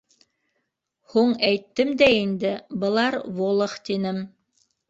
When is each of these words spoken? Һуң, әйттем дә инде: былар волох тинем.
Һуң, 1.15 1.35
әйттем 1.51 1.93
дә 2.03 2.09
инде: 2.21 2.55
былар 2.85 3.21
волох 3.41 3.81
тинем. 3.91 4.23